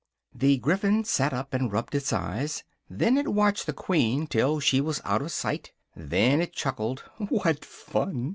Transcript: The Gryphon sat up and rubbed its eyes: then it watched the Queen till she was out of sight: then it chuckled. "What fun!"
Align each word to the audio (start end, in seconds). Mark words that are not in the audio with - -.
The 0.33 0.57
Gryphon 0.57 1.03
sat 1.03 1.31
up 1.31 1.53
and 1.53 1.71
rubbed 1.71 1.93
its 1.93 2.11
eyes: 2.11 2.63
then 2.89 3.19
it 3.19 3.27
watched 3.27 3.67
the 3.67 3.71
Queen 3.73 4.25
till 4.25 4.59
she 4.59 4.81
was 4.81 4.99
out 5.05 5.21
of 5.21 5.31
sight: 5.31 5.73
then 5.95 6.41
it 6.41 6.53
chuckled. 6.53 7.03
"What 7.19 7.63
fun!" 7.63 8.29